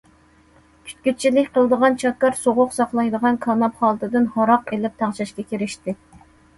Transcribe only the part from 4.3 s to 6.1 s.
ھاراق ئېلىپ تەڭشەشكە كىرىشتى.